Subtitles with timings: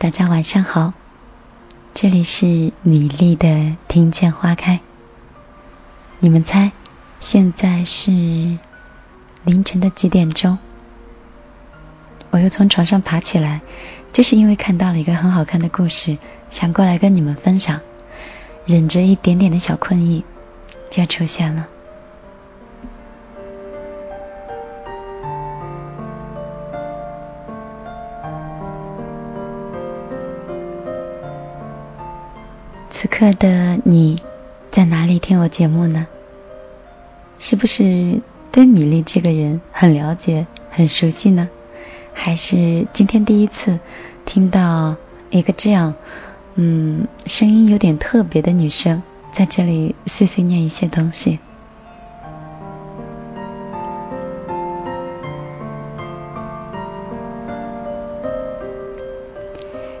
[0.00, 0.92] 大家晚上好，
[1.92, 2.46] 这里是
[2.82, 4.78] 米粒的听见花开。
[6.20, 6.70] 你们猜，
[7.18, 8.12] 现在是
[9.42, 10.58] 凌晨的几点钟？
[12.30, 13.60] 我又从床上爬起来，
[14.12, 16.16] 就是因为看到了一个很好看的故事，
[16.48, 17.80] 想过来跟你们分享。
[18.66, 20.22] 忍着一点点的小困意，
[20.90, 21.66] 就出现了。
[33.00, 34.20] 此刻的你，
[34.72, 36.08] 在哪里听我节目呢？
[37.38, 38.20] 是不是
[38.50, 41.48] 对米粒这个人很了解、很熟悉呢？
[42.12, 43.78] 还是今天第一次
[44.24, 44.96] 听到
[45.30, 45.94] 一个这样，
[46.56, 51.38] 嗯，声音有点特别的女生在这里碎碎念一些东西？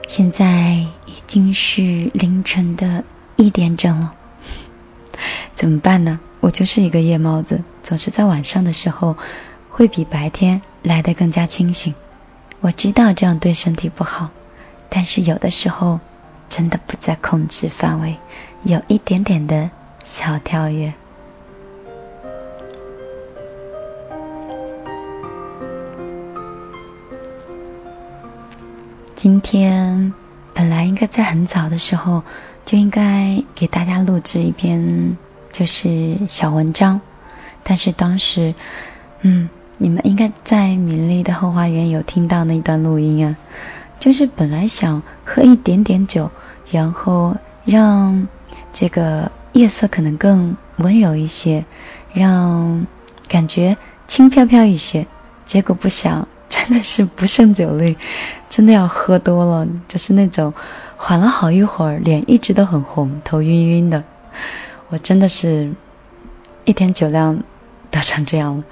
[0.08, 0.97] 现在。
[1.28, 3.04] 已经是凌晨的
[3.36, 4.14] 一点整了，
[5.54, 6.20] 怎么办呢？
[6.40, 9.14] 我就是一个夜猫子，总是在晚上的时候
[9.68, 11.94] 会比白天来得更加清醒。
[12.60, 14.30] 我知道这样对身体不好，
[14.88, 16.00] 但是有的时候
[16.48, 18.16] 真的不在控制范围，
[18.62, 19.70] 有一点点的
[20.02, 20.94] 小跳跃。
[29.14, 30.14] 今天。
[30.58, 32.24] 本来应该在很早的时候
[32.64, 35.16] 就应该给大家录制一篇
[35.52, 37.00] 就是小文章，
[37.62, 38.56] 但是当时，
[39.20, 43.36] 嗯，你们应该在米粒的后花园有听到那段录音啊，
[44.00, 46.32] 就是本来想喝一点点酒，
[46.72, 48.26] 然后让
[48.72, 51.66] 这个夜色可能更温柔一些，
[52.12, 52.84] 让
[53.28, 53.76] 感觉
[54.08, 55.06] 轻飘飘一些，
[55.44, 56.26] 结果不想。
[56.50, 57.96] 真的是不胜酒力，
[58.48, 60.54] 真的要喝多了，就是那种
[60.96, 64.04] 缓了好一会儿，脸一直都很红，头晕晕的。
[64.88, 65.72] 我真的是
[66.64, 67.42] 一天酒量
[67.90, 68.64] 都成这样了，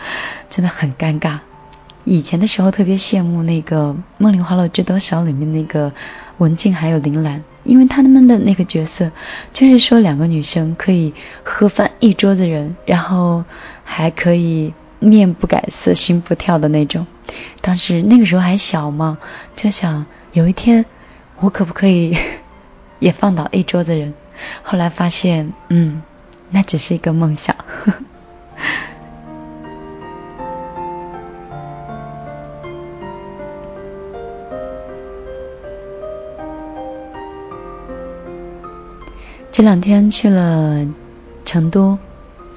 [0.49, 1.41] 真的很尴尬。
[2.05, 5.93] 以前的时候特别羡慕那个《梦里花落知多少》里面那个
[6.39, 9.11] 文静还有林兰，因为他们的那个角色
[9.53, 13.45] 就是说两个女生可以喝翻一桌子人，然后
[13.85, 17.07] 还可以面不改色心不跳的那种。
[17.61, 19.19] 当时那个时候还小嘛，
[19.55, 20.85] 就想有一天
[21.39, 22.17] 我可不可以
[22.99, 24.15] 也放倒一桌子人？
[24.63, 26.03] 后来发现，嗯，
[26.51, 27.57] 那只是一个梦想。
[39.51, 40.87] 这两天去了
[41.47, 41.99] 成都，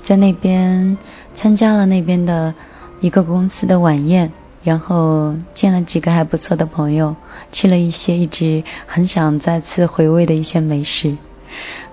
[0.10, 0.98] 在那边
[1.36, 2.56] 参加了那边的
[3.00, 4.32] 一个公司的晚宴。
[4.64, 7.16] 然后见了几个还不错的朋友，
[7.52, 11.16] 吃了一些一直很想再次回味的一些美食。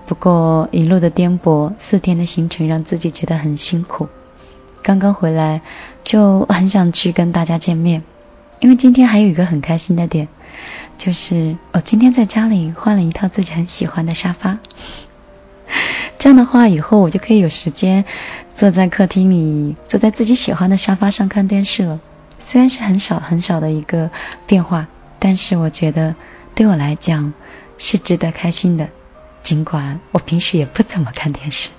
[0.07, 4.09] 不过一路的颠簸，四天的行程让自己觉得很辛苦。
[4.81, 5.61] 刚刚回来
[6.03, 8.01] 就很想去跟大家见面，
[8.59, 10.27] 因为今天还有一个很开心的点，
[10.97, 14.57] 就是我今天在家里换了一套自己很喜欢的沙发。
[16.19, 18.03] 这样的话，以后我就可以有时间
[18.53, 21.99] 坐在客厅里，坐在自己喜欢的沙发上看电视了。
[22.39, 24.09] 虽然是很少很少的一个
[24.45, 24.87] 变化，
[25.19, 26.15] 但是我觉得
[26.55, 27.33] 对我来讲
[27.77, 28.89] 是值得开心的。
[29.43, 31.69] 尽管我平时也不怎么看电视。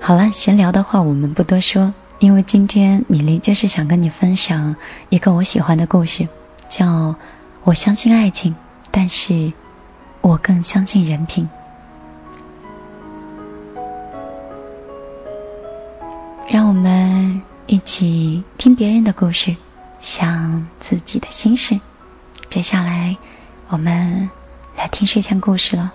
[0.00, 4.76] 好了，闲聊的话我们不多说，因为今天米粒就是想跟你分享
[5.08, 6.28] 一个我喜欢的故事，
[6.68, 6.86] 叫
[7.64, 8.54] 《我相信爱情，
[8.90, 9.52] 但是
[10.22, 11.44] 我更相信人品》。
[16.50, 19.56] 让我们一起听别人的故事，
[20.00, 21.78] 想自己的心事。
[22.48, 23.18] 接下来，
[23.68, 24.30] 我们
[24.74, 25.92] 来听睡前故事了。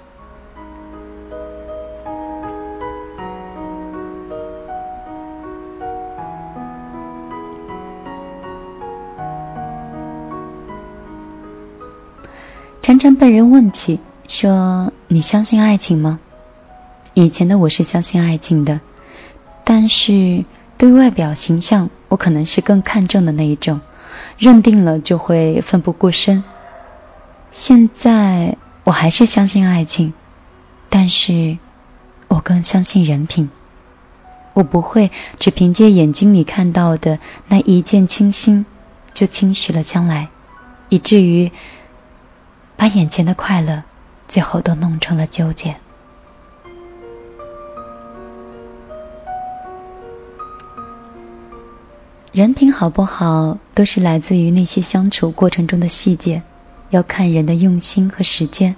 [12.83, 16.19] 常常被人问起，说你相信爱情吗？
[17.13, 18.81] 以前的我是相信爱情的。
[19.63, 20.43] 但是
[20.77, 23.79] 对外表形象，我可能是更看重的那一种，
[24.37, 26.43] 认定了就会奋不顾身。
[27.53, 30.13] 现在我还是相信爱情，
[30.89, 31.57] 但是
[32.27, 33.49] 我更相信人品。
[34.51, 35.09] 我不会
[35.39, 38.65] 只凭借眼睛里看到的那一见倾心，
[39.13, 40.27] 就轻许了将来，
[40.89, 41.53] 以至于
[42.83, 43.83] 把眼前的快乐
[44.27, 45.77] 最后都弄成了纠结。
[52.33, 56.41] 人品好不好，都是来自于那些相处过程中的细节，
[56.89, 58.75] 要看人的用心和时间，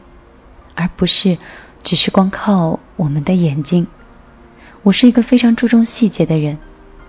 [0.76, 1.40] 而不是
[1.84, 3.88] 只是光靠我们的眼睛。
[4.84, 6.60] 我是一个非常注重细节的人，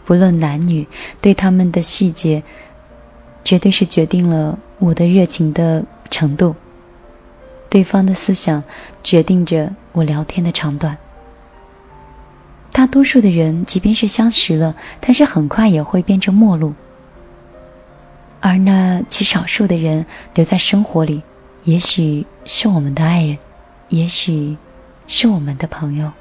[0.06, 0.88] 不论男女，
[1.20, 2.42] 对他们的细节，
[3.44, 6.56] 绝对是决定了我的热情的程度。
[7.68, 8.64] 对方的思想
[9.02, 10.98] 决定着我聊天的长短。
[12.72, 16.74] 大多数的人，即便是相识了，但是很快也会变成陌路。
[18.40, 21.22] 而那极少数的人留在生活里，
[21.64, 23.38] 也许是我们的爱人，
[23.88, 24.56] 也许
[25.06, 26.12] 是我们的朋友。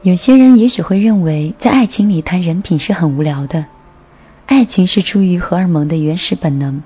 [0.00, 3.66] 有些人也许会认为，在爱情里谈人品是很无聊的。
[4.52, 6.82] 爱情是出于荷尔蒙的原始本能。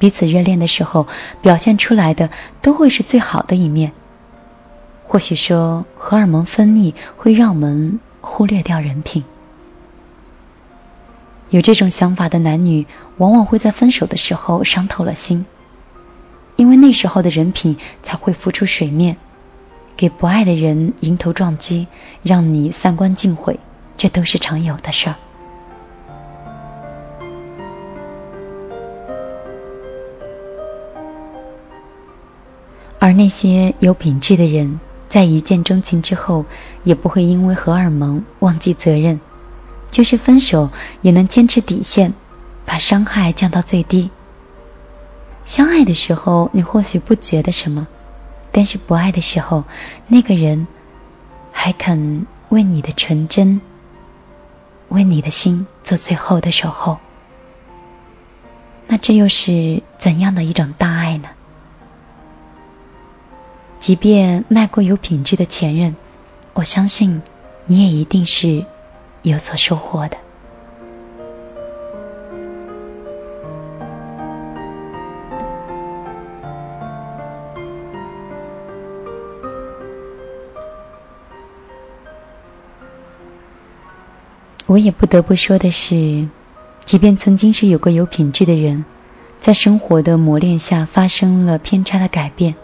[0.00, 1.06] 彼此热恋的时候，
[1.42, 2.28] 表现出来的
[2.60, 3.92] 都会是最好的一面。
[5.04, 9.22] 或许说，荷尔蒙分泌会让我们忽略掉人品。
[11.50, 12.84] 有这种想法的男女，
[13.16, 15.46] 往往会在分手的时候伤透了心，
[16.56, 19.18] 因为那时候的人品才会浮出水面，
[19.96, 21.86] 给不爱的人迎头撞击，
[22.24, 23.60] 让你三观尽毁，
[23.96, 25.16] 这都是常有的事儿。
[33.16, 36.44] 那些有品质的人，在一见钟情之后，
[36.82, 39.20] 也不会因为荷尔蒙忘记责任，
[39.90, 40.70] 就是分手
[41.00, 42.12] 也能坚持底线，
[42.64, 44.10] 把伤害降到最低。
[45.44, 47.86] 相爱的时候，你或许不觉得什么，
[48.50, 49.64] 但是不爱的时候，
[50.08, 50.66] 那个人
[51.52, 53.60] 还肯为你的纯真，
[54.88, 56.98] 为你的心做最后的守候，
[58.86, 61.03] 那这又是怎样的一种大爱？
[63.84, 65.94] 即便卖过有品质的前任，
[66.54, 67.20] 我相信
[67.66, 68.64] 你也一定是
[69.20, 70.16] 有所收获的。
[84.64, 86.26] 我也不得不说的是，
[86.86, 88.86] 即便曾经是有个有品质的人，
[89.40, 92.54] 在生活的磨练下发生了偏差的改变。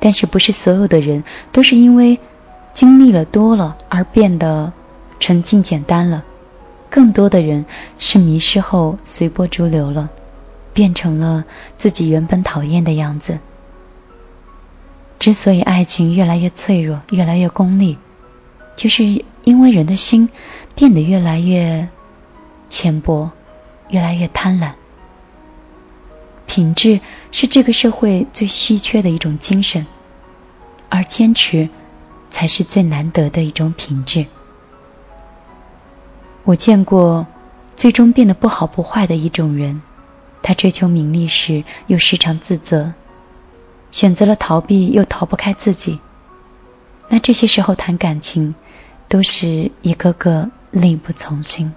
[0.00, 2.18] 但是不是所有的人都是因为
[2.74, 4.72] 经历了多了而变得
[5.18, 6.24] 纯净简单了？
[6.90, 7.66] 更多的人
[7.98, 10.08] 是迷失后随波逐流了，
[10.72, 11.44] 变成了
[11.76, 13.40] 自己原本讨厌的样子。
[15.18, 17.98] 之所以爱情越来越脆弱、越来越功利，
[18.76, 20.28] 就是因为人的心
[20.76, 21.88] 变得越来越
[22.70, 23.32] 浅薄、
[23.88, 24.72] 越来越贪婪。
[26.48, 27.00] 品质
[27.30, 29.86] 是这个社会最稀缺的一种精神，
[30.88, 31.68] 而坚持
[32.30, 34.26] 才是最难得的一种品质。
[36.42, 37.26] 我见过
[37.76, 39.82] 最终变得不好不坏的一种人，
[40.42, 42.94] 他追求名利时又时常自责，
[43.92, 46.00] 选择了逃避又逃不开自己。
[47.08, 48.54] 那这些时候谈感情，
[49.08, 51.72] 都是一个个力不从心。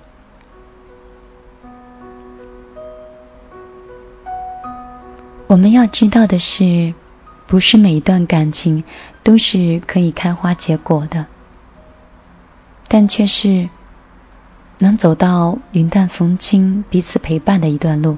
[5.51, 6.93] 我们要知道的是，
[7.45, 8.85] 不是每一段感情
[9.21, 11.25] 都是可以开花结果的，
[12.87, 13.67] 但却是
[14.79, 18.17] 能走到云淡风轻、彼此陪伴的一段路。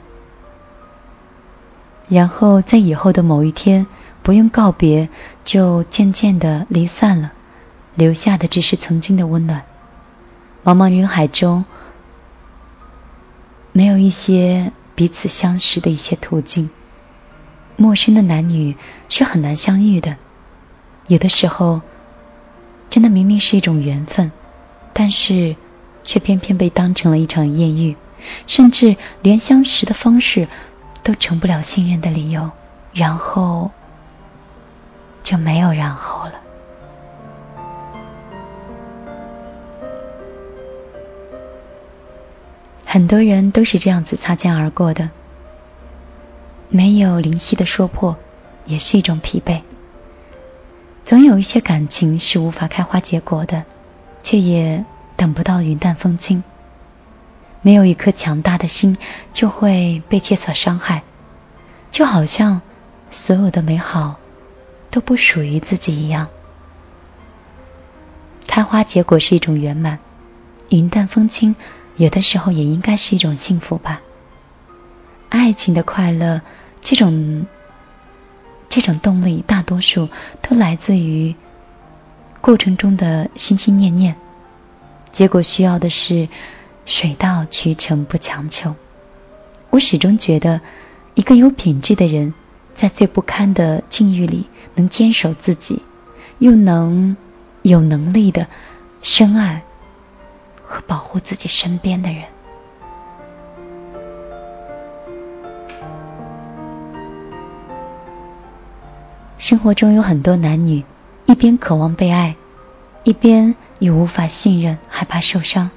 [2.07, 3.87] 然后在以后的某一天，
[4.21, 5.09] 不用告别，
[5.43, 7.31] 就渐渐的离散了，
[7.95, 9.63] 留下的只是曾经的温暖。
[10.63, 11.65] 茫茫人海中，
[13.71, 16.69] 没有一些彼此相识的一些途径。
[17.75, 18.75] 陌生的男女
[19.09, 20.15] 是很难相遇的，
[21.07, 21.81] 有的时候，
[22.89, 24.31] 真的明明是一种缘分，
[24.93, 25.55] 但是
[26.03, 27.95] 却偏偏被当成了一场艳遇，
[28.47, 30.47] 甚至连相识的方式
[31.01, 32.51] 都成不了信任的理由，
[32.93, 33.71] 然后
[35.23, 36.33] 就没有然后了。
[42.85, 45.09] 很多人都是这样子擦肩而过的。
[46.69, 48.17] 没有灵犀的说破，
[48.65, 49.61] 也是一种疲惫。
[51.05, 53.63] 总有一些感情是无法开花结果的，
[54.23, 56.43] 却也等不到云淡风轻。
[57.61, 58.97] 没有一颗强大的心，
[59.33, 61.03] 就会被切所伤害，
[61.91, 62.61] 就好像
[63.11, 64.19] 所有的美好
[64.89, 66.27] 都不属于自己一样。
[68.47, 69.99] 开花结果是一种圆满，
[70.69, 71.55] 云淡风轻
[71.97, 74.01] 有的时候也应该是一种幸福吧。
[75.33, 76.41] 爱情的快乐。
[76.79, 77.47] 这种
[78.69, 80.09] 这种动力，大多数
[80.43, 81.33] 都来自于
[82.39, 84.15] 过程中的心心念念，
[85.11, 86.29] 结果需要的是
[86.85, 88.75] 水到渠成，不强求。
[89.71, 90.61] 我始终觉得，
[91.15, 92.35] 一个有品质的人，
[92.75, 95.81] 在最不堪的境遇里，能坚守自己，
[96.37, 97.17] 又能
[97.63, 98.45] 有能力的
[99.01, 99.63] 深爱
[100.63, 102.25] 和保护自己身边的人。
[109.43, 110.85] 生活中有很多男女，
[111.25, 112.37] 一边渴望被爱，
[113.03, 115.69] 一边又无法信任，害怕受伤。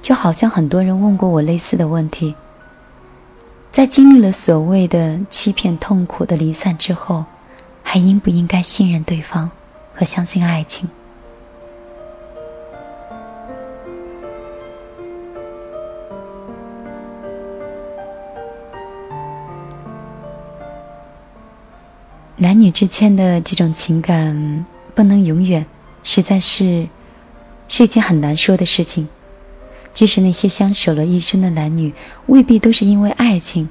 [0.00, 2.34] 就好像很多人问过我类似的问题：
[3.72, 7.26] 在经历了所谓的欺骗、痛苦的离散之后，
[7.82, 9.50] 还应不应该信任对方
[9.94, 10.88] 和相信爱情？
[22.62, 24.64] 女之间的这种情感
[24.94, 25.66] 不能永远，
[26.04, 26.86] 实在是
[27.66, 29.08] 是一件很难说的事情。
[29.94, 31.92] 即使那些相守了一生的男女，
[32.26, 33.68] 未必都是因为爱情。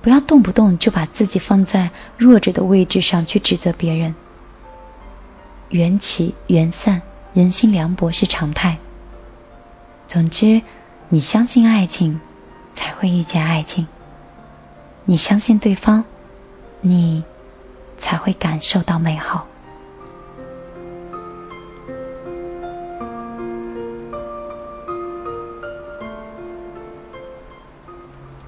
[0.00, 4.14] 不要动不动就把自己放在弱者的位置上去指责别人。
[5.68, 7.02] 缘起缘散，
[7.34, 8.78] 人心凉薄是常态。
[10.08, 10.62] 总之，
[11.10, 12.20] 你相信爱情，
[12.74, 13.86] 才会遇见爱情。
[15.04, 16.04] 你相信对方。
[16.80, 17.22] 你
[18.02, 19.46] 才会感受到美好。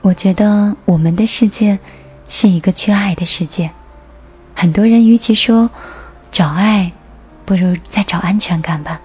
[0.03, 1.79] 我觉得我们的世界
[2.29, 3.71] 是一个缺爱的世界。
[4.57, 5.71] 很多人与其说
[6.33, 6.91] 找爱，
[7.47, 9.01] 不如再找安全感吧。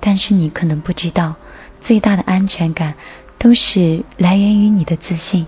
[0.00, 1.36] 但是你可能不知道，
[1.80, 2.94] 最大的安全感
[3.38, 5.46] 都是来源于你的自信。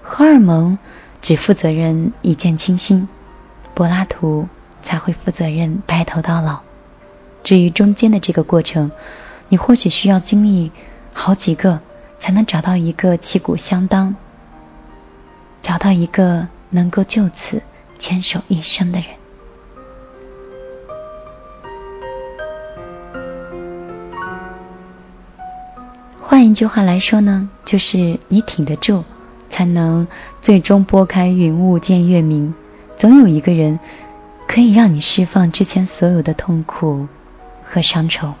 [0.00, 0.78] 荷尔蒙。
[1.20, 3.08] 只负责任一见倾心，
[3.74, 4.48] 柏拉图
[4.82, 6.60] 才会负责任白头到老。
[7.42, 8.90] 至于中间的这个过程，
[9.48, 10.70] 你或许需要经历
[11.12, 11.80] 好几个，
[12.18, 14.16] 才能找到一个旗鼓相当，
[15.62, 17.62] 找到一个能够就此
[17.98, 19.08] 牵手一生的人。
[26.20, 29.04] 换一句话来说呢，就是你挺得住。
[29.48, 30.06] 才能
[30.40, 32.54] 最终拨开云雾见月明。
[32.96, 33.78] 总有一个人
[34.46, 37.06] 可以让你释放之前所有的痛苦
[37.64, 38.34] 和伤愁。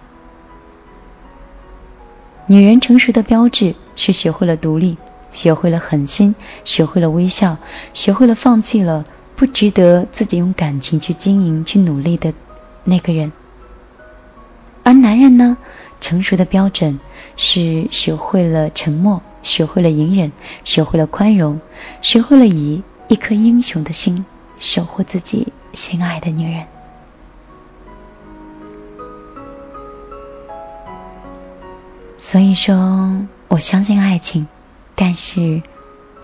[2.46, 4.96] 女人成熟的标志是学会了独立，
[5.32, 6.34] 学会了狠心，
[6.64, 7.58] 学会了微笑，
[7.92, 9.04] 学会了放弃了
[9.36, 12.32] 不值得自己用感情去经营、去努力的
[12.84, 13.32] 那个人。
[14.82, 15.58] 而男人呢，
[16.00, 16.98] 成熟的标准
[17.36, 19.20] 是学会了沉默。
[19.42, 20.32] 学会了隐忍，
[20.64, 21.60] 学会了宽容，
[22.02, 24.26] 学会了以一颗英雄的心
[24.58, 26.66] 守护自己心爱的女人。
[32.18, 34.48] 所以说，我相信爱情，
[34.94, 35.62] 但是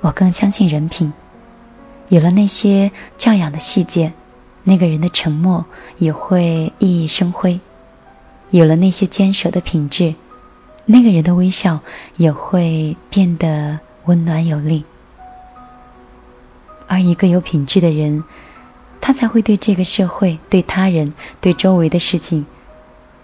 [0.00, 1.12] 我更相信人品。
[2.08, 4.12] 有了那些教养的细节，
[4.64, 5.64] 那个人的沉默
[5.98, 7.60] 也会熠熠生辉；
[8.50, 10.14] 有了那些坚守的品质。
[10.86, 11.80] 那个人的微笑
[12.16, 14.84] 也会变得温暖有力，
[16.86, 18.24] 而一个有品质的人，
[19.00, 22.44] 他才会对这个社会、对他人、对周围的事情、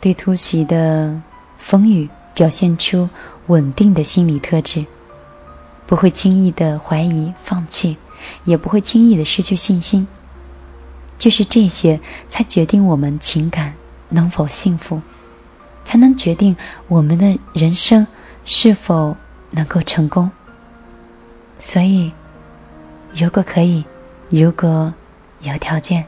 [0.01, 1.21] 对突袭的
[1.59, 3.11] 风雨表现出
[3.47, 4.87] 稳定的心理特质，
[5.87, 7.99] 不会轻易的怀疑、放弃，
[8.45, 10.09] 也不会轻易的失去信心。
[11.19, 12.01] 就是这些，
[12.31, 13.75] 才决定我们情感
[14.09, 15.03] 能否幸福。
[15.91, 16.57] 才能决定
[16.87, 18.07] 我们的人生
[18.45, 19.17] 是否
[19.51, 20.31] 能够成功。
[21.59, 22.13] 所以，
[23.13, 23.85] 如果可以，
[24.29, 24.95] 如果
[25.41, 26.07] 有条件，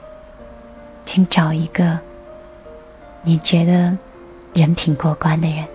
[1.04, 1.98] 请找一个
[3.24, 3.98] 你觉得
[4.54, 5.66] 人品过关的人。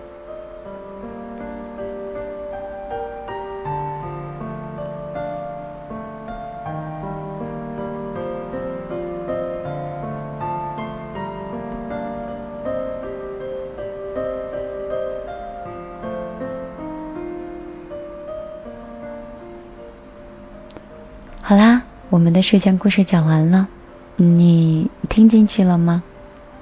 [22.18, 23.68] 我们的睡前故事讲完了，
[24.16, 26.02] 你听进去了吗？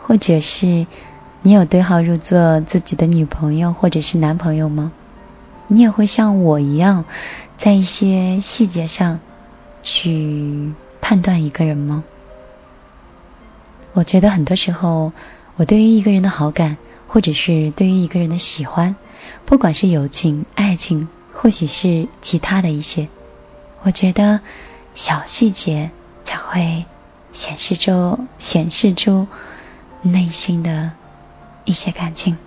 [0.02, 0.86] 或者是
[1.40, 4.92] 你有对号入座自己的女朋友或者是男朋友吗？
[5.68, 7.06] 你也会像我一样，
[7.56, 9.20] 在一些细节上
[9.82, 12.04] 去判断一个人吗？
[13.94, 15.14] 我觉得很多时候，
[15.56, 16.76] 我对于一个人的好感，
[17.08, 18.94] 或者是对于一个人的喜欢，
[19.46, 23.08] 不管是友情、爱情，或许是其他的一些，
[23.80, 24.40] 我觉得。
[24.96, 25.90] 小细节
[26.24, 26.86] 才会
[27.30, 29.28] 显示出显示出
[30.00, 30.92] 内心的
[31.66, 32.38] 一些感情。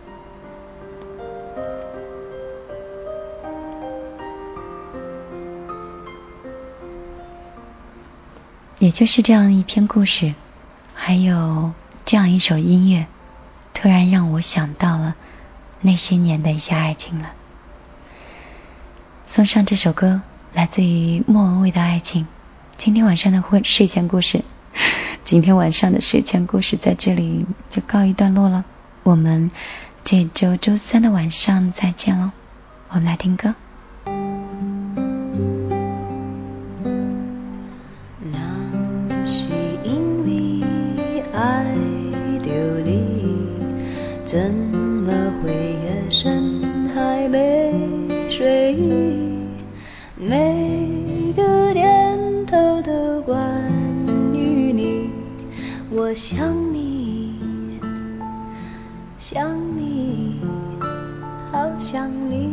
[8.79, 10.33] 也就是这样一篇故事，
[10.95, 13.05] 还有这样一首音乐，
[13.75, 15.15] 突然让我想到了
[15.81, 17.31] 那些年的一些爱情了。
[19.27, 20.21] 送上这首歌，
[20.53, 22.25] 来自于莫文蔚的爱情。
[22.79, 24.41] 今天晚上的会睡前故事，
[25.25, 28.63] 今天晚上的睡前故事在这里就告一段落了。
[29.03, 29.51] 我们
[30.05, 32.31] 这周周三的晚上再见喽。
[32.87, 33.53] 我们来听歌。
[56.09, 57.79] 我想你，
[59.15, 60.41] 想你，
[61.51, 62.48] 好想你。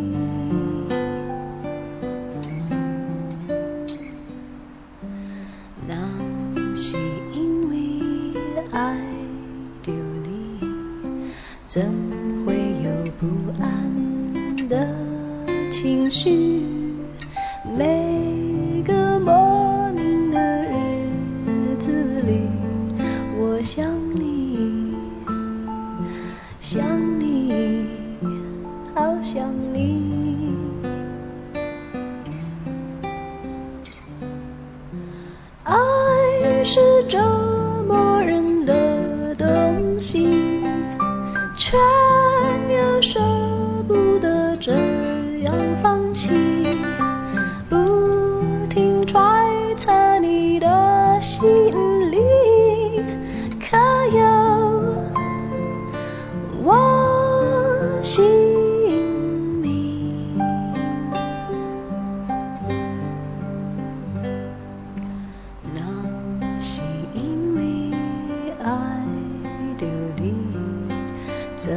[71.67, 71.75] 怎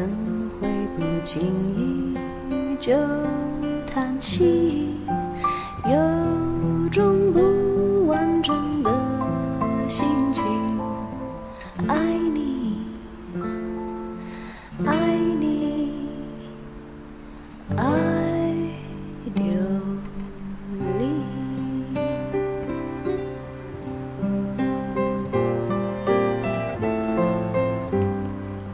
[0.62, 1.41] 会不经
[1.75, 2.15] 意
[2.80, 2.93] 就
[3.91, 4.93] 叹息？
[5.84, 8.91] 有种不完整的
[9.88, 10.45] 心情，
[11.88, 11.95] 爱
[12.36, 12.86] 你，
[14.86, 15.08] 爱
[15.39, 16.04] 你，
[17.75, 17.84] 爱
[19.34, 19.43] 丢
[20.99, 21.25] 你。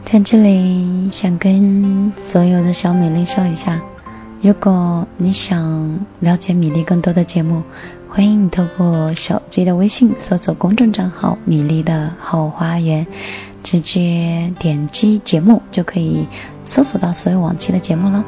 [0.04, 0.75] 在这里
[1.16, 3.80] 想跟所有的小米粒说一下，
[4.42, 7.62] 如果你想了解米粒更多的节目，
[8.10, 13.06] 欢迎你透过手机的微信搜索公众账号“米粒的后花园”，
[13.64, 16.26] 直接点击节目就可以
[16.66, 18.22] 搜索到所有往期的节目了。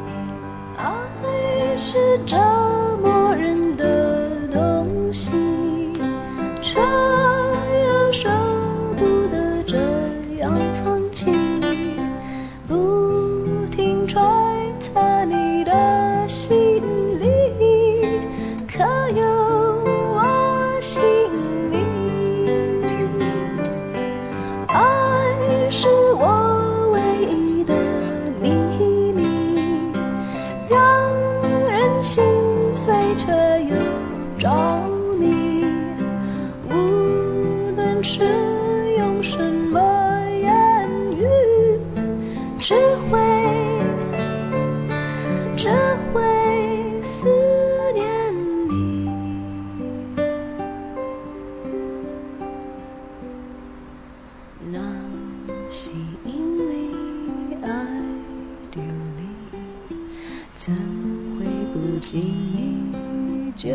[61.99, 63.69] 不经意就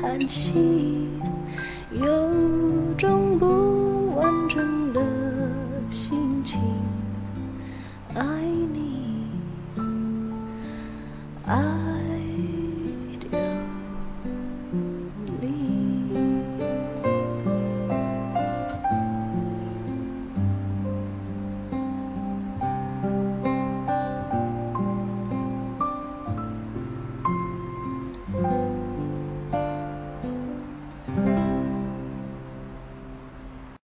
[0.00, 1.10] 叹息？
[1.92, 2.30] 有
[2.96, 5.02] 种不完整的
[5.90, 6.58] 心情，
[8.14, 8.22] 爱
[8.72, 8.87] 你。